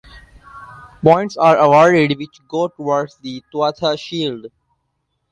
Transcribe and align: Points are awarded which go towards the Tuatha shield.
Points 1.03 1.37
are 1.37 1.57
awarded 1.59 2.17
which 2.17 2.39
go 2.47 2.69
towards 2.69 3.17
the 3.19 3.43
Tuatha 3.53 3.97
shield. 3.99 4.47